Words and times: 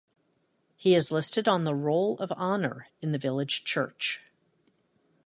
He 0.77 0.95
is 0.95 1.11
listed 1.11 1.47
on 1.47 1.63
the 1.63 1.75
Roll 1.75 2.17
of 2.17 2.31
Honour 2.31 2.87
in 3.03 3.11
the 3.11 3.19
village 3.19 3.63
church. 3.63 4.19